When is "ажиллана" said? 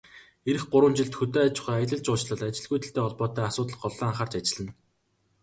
4.37-4.71